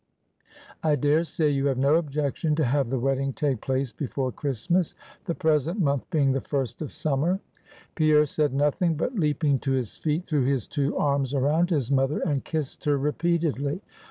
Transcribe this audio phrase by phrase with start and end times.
[0.81, 4.95] I dare say you have no objection to have the wedding take place before Christmas,
[5.25, 7.39] the present month being the first of summer."
[7.93, 12.17] Pierre said nothing; but leaping to his feet, threw his two arms around his mother,
[12.25, 13.79] and kissed her repeatedly.